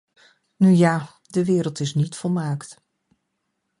Nu 0.55 0.69
ja, 0.69 1.09
de 1.29 1.45
wereld 1.45 1.79
is 1.79 1.93
niet 1.95 2.15
volmaakt. 2.15 2.81